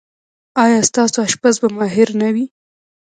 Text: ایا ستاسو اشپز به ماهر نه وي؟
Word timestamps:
ایا 0.63 0.79
ستاسو 0.89 1.17
اشپز 1.27 1.55
به 1.61 1.67
ماهر 1.77 2.09
نه 2.21 2.29
وي؟ 2.33 2.45